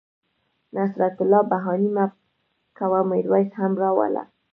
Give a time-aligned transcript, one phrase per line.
[0.75, 2.05] نصرت الله بهاني مه
[2.77, 4.23] کوه میرویس هم را وله